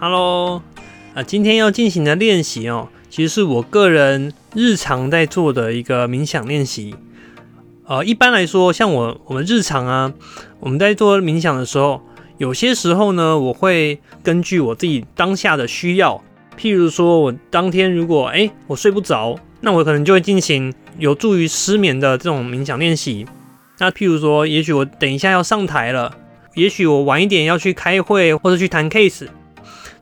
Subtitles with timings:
[0.00, 0.62] Hello，
[1.12, 6.94] 啊，今天要进行的练习哦，其实是我个人日常在做的一个冥想练习。
[7.84, 10.14] 呃，一般来说，像我我们日常啊，
[10.60, 12.00] 我们在做冥想的时候，
[12.36, 16.22] 有些时候呢，我会根据我自己当下的需要，
[16.56, 23.26] 譬如说我当天如果哎我睡不着，那我可能就会进行有助于失眠的这种冥想练习。
[23.78, 26.14] 那譬如说，也许我等一下要上台了，
[26.54, 29.26] 也许我晚一点要去开会或者去谈 case。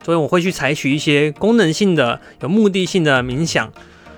[0.07, 3.69] 所以我会去采取一些功能性的、有目的性的冥想。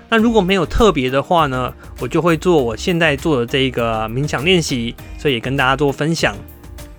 [0.08, 6.36] 那如果没有特别的话呢，我就会做我现在做的这一个冥想练习，所以也跟大家做分享。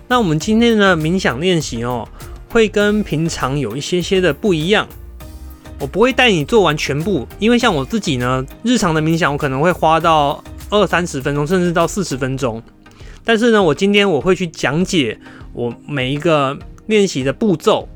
[0.08, 2.06] 那我们今天的冥想练习哦，
[2.50, 4.86] 会跟平常有一些些的不一样。
[5.80, 12.62] 我不会带你做完全部，因为像我自己呢，日常的冥想我可能会花到二三十分钟，甚至到四十分钟。
[13.24, 15.18] 但是呢，我今天我会去讲解
[15.54, 17.88] 我每一个练习的步骤。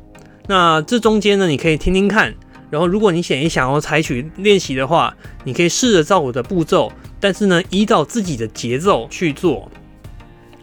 [0.48, 2.34] 那这中间呢，你可以听听看，
[2.70, 9.70] 然后如果你想也想要采取练习的话，你可以试着照我的步骤，但是呢，依照自己的节奏去做。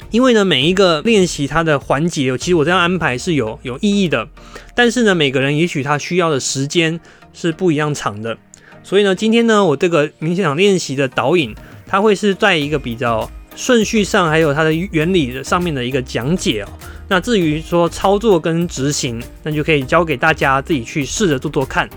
[0.09, 4.27] 因为呢，每一个练习它的环节，其实我这样安排是有有意义的。
[4.75, 6.99] 但是呢，每个人也许他需要的时间
[7.33, 8.37] 是不一样长的。
[8.83, 11.55] 所以呢，今天呢，我这个冥想练习的导引，
[11.87, 16.69] 它会是在一个比较顺序上，还有它的原理的上面的一个讲解哦。
[17.07, 21.89] 那至于说操作跟执行，那就可以交给大家自己去试着做做看。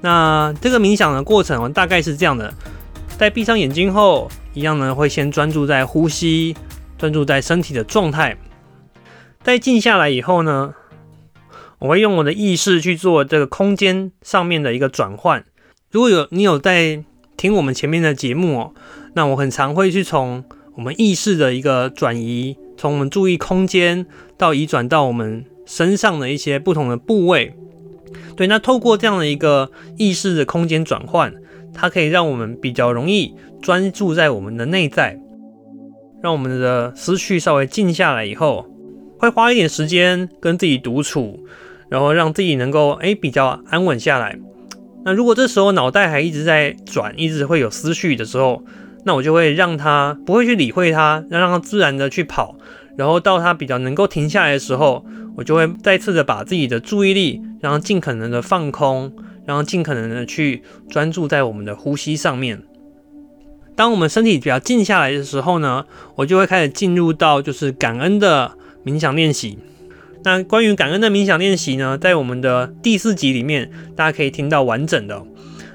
[0.00, 2.52] 那这个冥想的过程大概是这样的：
[3.18, 6.56] 在闭上眼睛后，一样呢会先专注在呼吸，
[6.98, 8.36] 专注在身体的状态。
[9.42, 10.74] 在静下来以后呢，
[11.78, 15.44] 我会用我的意识去做这个空间上面的一个转换。
[15.90, 17.04] 如果有你有在
[17.36, 18.74] 听我们前面的节目哦，
[19.14, 20.44] 那我很常会去从
[20.76, 22.56] 我们意识的一个转移。
[22.74, 24.04] 从我们注意空间
[24.36, 27.54] 到移转到我们身上的一些不同的部位，
[28.34, 31.32] 对，那透过这样的一个意识的空间转换，
[31.72, 35.16] 它可以让我们比较容易专注在我们的内在，
[36.20, 38.66] 让我们的思绪稍微静下来以后，
[39.16, 41.38] 会花一点时间跟自己独处，
[41.88, 44.36] 然后让自己能够诶比较安稳下来。
[45.04, 48.64] 那如果这时候脑袋还一直在转，一直会有思绪的时候，
[49.04, 52.56] 那我就会让他不会去理会他，要让他自然的去跑，
[52.96, 55.04] 然后到他比较能够停下来的时候，
[55.36, 59.12] 我就会再次的把自己的注意力，然后尽可能的放空，
[59.44, 62.62] 然后尽可能的去专注在我们的呼吸上面。
[63.74, 65.86] 当我们身体比较静下来的时候呢，
[66.16, 68.52] 我就会开始进入到就是感恩的
[68.84, 69.58] 冥想练习。
[70.24, 75.24] 那关于感恩的冥想练习呢，在我们的第四集里面，大家可以听到完整的。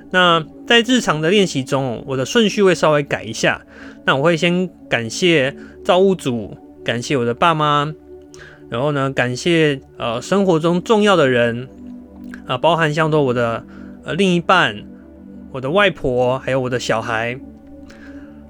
[0.09, 3.61] 那在日常的练习中，我的顺序会稍微改一下。
[4.05, 5.53] 那我会先感谢
[5.83, 7.93] 造物主，感谢我的爸妈，
[8.69, 11.67] 然后呢，感谢呃生活中重要的人
[12.45, 13.65] 啊，包含像说我的
[14.05, 14.85] 呃另一半、
[15.51, 17.37] 我的外婆，还有我的小孩。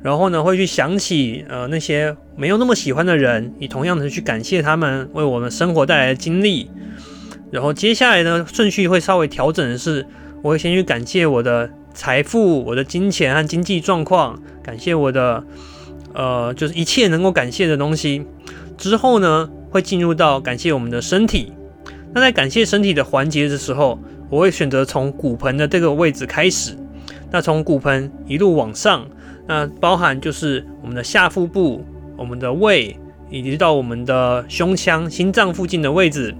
[0.03, 6.69] 然后呢，会去想起呃那些没有那么喜欢的人，以同样的去感谢他们为我们生活带来的经历。
[7.50, 10.06] 然后接下来呢，顺序会稍微调整的是。
[10.47, 15.44] 我会先去感谢我的财富、我的金钱和经济状况，感谢我的
[16.13, 18.25] 呃，就是一切能够感谢的东西。
[18.78, 21.52] 之后呢，会进入到感谢我们的身体。
[22.13, 24.00] 那在感谢身体的环节的时候，
[24.30, 26.78] 我会选择从骨盆的这个位置开始。
[27.30, 29.06] 那从骨盆一路往上，
[29.50, 31.84] 那包含就是我们的下腹部、
[32.16, 32.97] 我们的胃，
[33.30, 36.34] 以及到我们的胸腔、心脏附近的位置，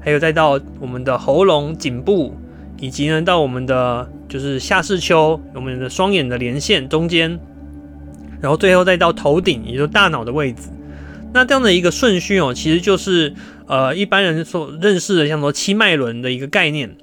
[0.00, 2.34] 还有再到我们的喉咙、颈部。
[2.82, 7.38] 以及呢，到我们的就是下视丘，我们的双眼的连线中间，
[8.40, 10.62] 然后最后再到头顶，也就是大脑的位置。
[11.32, 13.32] 那这样的一个顺序哦，其实就是
[13.68, 16.96] 呃一般人所认识的，像说七脉轮的一个概念。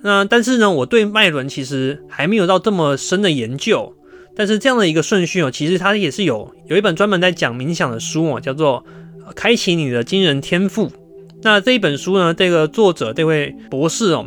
[0.00, 3.94] 那但是呢，我对脉轮其实还没有到这么深的研究。
[4.34, 8.82] 但是这样的一个顺序哦，其实它也是有有一本专门在讲冥想的书哦，叫做
[9.34, 10.88] 《开启你的惊人天赋》。
[11.42, 14.26] 那这一本书呢，这个作者这位博士哦。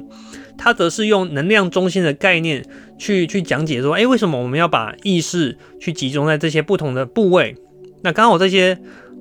[0.57, 2.65] 他则是用能量中心的概念
[2.97, 7.55] 去去讲解说，哎，为什么我们要把意识去集中在这些不同的部位？
[8.03, 8.79] 那刚好这些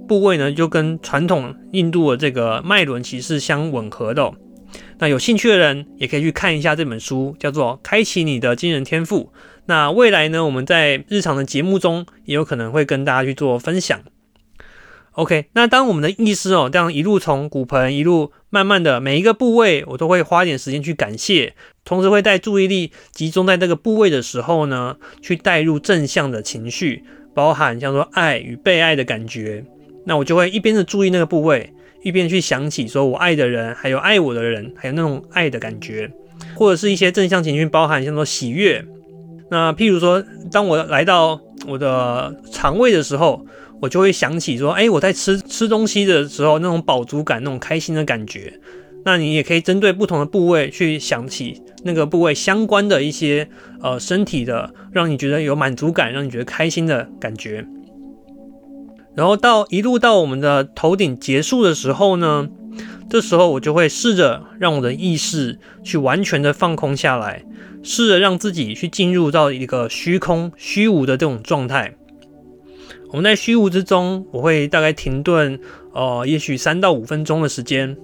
[0.08, 4.32] 部位呢，就跟传统印度的这个脉轮其实相吻合的。
[4.98, 9.30] 那有兴趣的人也可以去看一下这本书，叫做《开启你的惊人天赋》。
[9.66, 14.00] 那未来呢，我们在日常的节目中也有可能会跟大家去做分享。
[15.16, 21.54] OK，那当我们的意识哦，这样一路从骨盆一路慢慢的每一个部位，我都会花点时间去感谢，
[21.86, 27.02] 同时会带注意力集中在这个部位的时候呢，去带入正向的情绪，
[27.34, 29.64] 包含像说爱与被爱的感觉。
[30.04, 31.72] 那我就会一边的注意那个部位，
[32.02, 36.10] 一边去想起说我爱的人，还有爱我的人，还有那种爱的感觉，
[36.54, 38.84] 或者是一些正向情绪，包含像说喜悦。
[39.50, 40.22] 那譬如说，
[40.52, 43.46] 当我来到我的肠胃的时候，
[43.80, 48.60] 我就会想起说，哎，我在吃吃东西的时候那种饱足感，那种开心的感觉。
[49.04, 53.48] 那你也可以针对不同的部位去想起那个部位相关的一些
[53.80, 57.64] 呃身体的，让你觉得有满足感，让你觉得开心的感觉。
[59.14, 62.48] 然后到一路到我们的头顶结束的时候呢，
[63.08, 67.44] 这时候我就会试着让我的意识去完全的放空下来，
[67.84, 71.94] 试着让自己去进入到一个虚空虚无的这种状态。
[73.10, 75.58] 我们在虚无之中，我会大概停顿，
[75.92, 77.96] 呃，也许三到五分钟的时间。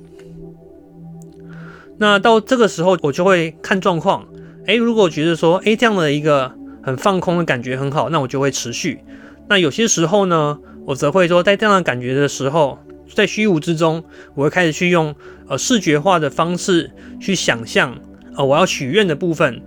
[1.98, 4.26] 那到这个时候，我就会看状况。
[4.66, 9.00] 诶，如果觉得说，诶，这样的一个很放空的感觉很好，那我就会持续。
[9.48, 12.78] 那有些时候呢，我则会说，在这样的感觉的时候，
[13.12, 14.04] 在虚无之中，
[14.34, 15.14] 我会开始去用
[15.48, 16.90] 呃视觉化的方式
[17.20, 17.98] 去想象，
[18.36, 19.60] 呃，我要许愿的部分。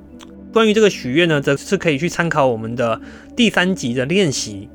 [0.54, 3.02] 关于这个许愿呢，则是可以去参考我们的
[3.36, 4.70] 第三集的练习。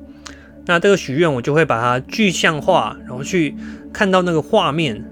[0.65, 3.55] 那这个许愿，我就会把它具象化，然后去
[3.91, 5.03] 看到那个画面。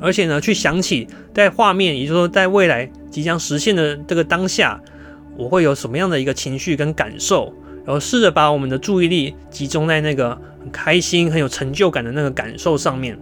[0.00, 4.80] 而且呢，去想起在画面，也就是说在未来即将实现的这个当下，
[5.36, 7.52] 我会有什么样的一个情绪跟感受，
[7.84, 13.18] 然后试着把我们的注意力集中在那个很开心、很有成就感的那个感受上面。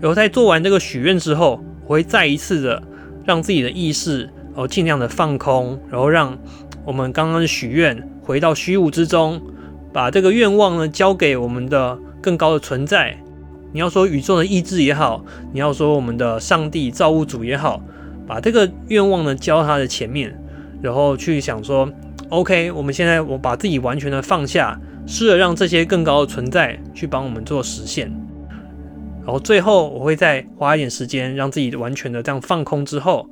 [0.00, 2.80] 然后在做完这个许愿之后，我会再一次的
[3.24, 6.38] 让自己的意识，然后尽量的放空，然后让
[6.84, 9.42] 我们刚刚的许愿回到虚无之中，
[9.94, 13.16] 把这个愿望呢交给我们的更高的存在。
[13.72, 17.80] 你要说宇宙的意志也好，你要说我们的上帝造物主也好，
[18.26, 20.36] 把这个愿望呢交他的前面，
[20.82, 21.88] 然后去想说
[22.28, 28.12] ，OK，我们现在我把自己完全的放下，试着让这些更高的存在去帮我们做实现，
[29.24, 33.28] 然后最后我会再花一点时间，让自己完全的这样放空之后，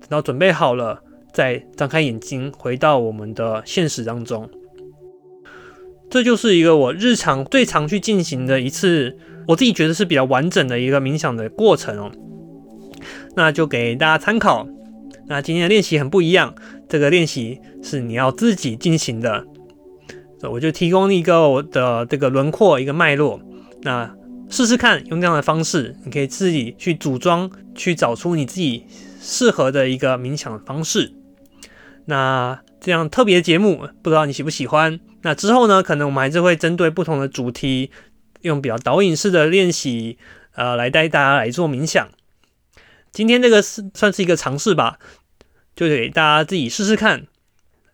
[0.00, 1.02] 等到准备好了，
[1.32, 4.48] 再张开眼睛回到我们的现实当中。
[6.14, 9.18] 这就是一个我日常最常去进行的一次。
[9.48, 12.12] 我自己觉得是比较完整的一个冥想的过程哦，
[13.34, 14.64] 那就给大家参考。
[15.26, 16.54] 那今天的练习很不一样，
[16.88, 19.44] 这个练习是你要自己进行的，
[20.48, 23.40] 我就提供一个我的这个轮廓一个脉络，
[23.82, 24.14] 那
[24.48, 28.84] 试试看用这样的方式，你可以自己去组装，去找出你自己
[29.20, 31.12] 适合的一个冥想的方式。
[32.04, 35.00] 那这样特别节目，不知道你喜不喜欢？
[35.24, 37.90] 那之后呢，可能我们还是会针对不同的主题。
[38.44, 40.18] 用比较导引式的练习，
[40.54, 42.10] 呃，来带大家来做冥想。
[43.10, 44.98] 今天这个是算是一个尝试吧，
[45.74, 47.26] 就给大家自己试试看。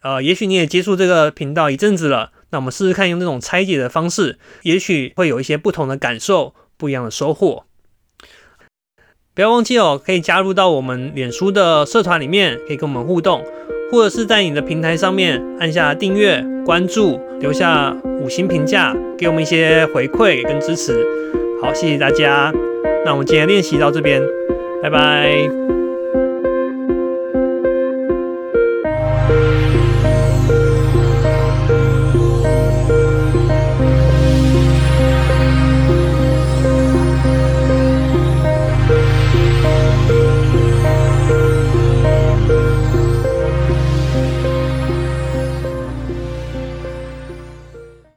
[0.03, 7.65] 呃，也许你也接触这个频道一阵子了，那我们试试看用这种拆解的方式，也许会有一些不同的感受，不一样的收获。
[9.33, 13.45] 不要忘记哦，可以加入到我们脸书的社团里面，可以跟我们互动。
[13.91, 21.05] 或者是在你的平台上面按下订阅、关注，留下五星评价，给我们一些回馈跟支持。
[21.61, 22.53] 好，谢谢大家。
[23.05, 24.23] 那我们今天练习到这边，
[24.83, 25.70] 拜拜。